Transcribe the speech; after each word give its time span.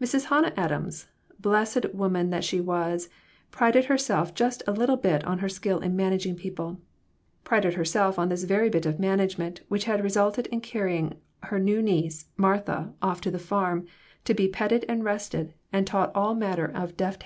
Mrs. 0.00 0.28
Hannah 0.30 0.54
Adams, 0.56 1.08
blessed 1.38 1.92
woman 1.94 2.30
that 2.30 2.44
she 2.44 2.62
was, 2.62 3.10
prided 3.50 3.84
herself 3.92 4.32
just 4.34 4.62
a 4.66 4.72
little 4.72 4.96
bit 4.96 5.22
on 5.24 5.40
her 5.40 5.50
skill 5.50 5.80
in 5.80 5.94
managing 5.94 6.34
people; 6.34 6.80
prided 7.44 7.74
herself 7.74 8.18
on 8.18 8.30
this 8.30 8.44
very 8.44 8.70
bit 8.70 8.86
of 8.86 8.98
management 8.98 9.60
which 9.68 9.84
had 9.84 10.02
resulted 10.02 10.46
in 10.46 10.62
carrying 10.62 11.14
her 11.42 11.58
new 11.58 11.82
niece, 11.82 12.24
Martha, 12.38 12.94
off 13.02 13.20
to 13.20 13.30
the 13.30 13.38
farm, 13.38 13.86
to 14.24 14.32
be 14.32 14.48
petted 14.48 14.86
and 14.88 15.04
rested, 15.04 15.52
and 15.74 15.86
taught 15.86 16.10
all 16.14 16.34
manner 16.34 16.64
of 16.64 16.64
deft 16.64 16.64
142 16.64 16.78
MORAL 16.78 17.08
EVOLUTION. 17.08 17.18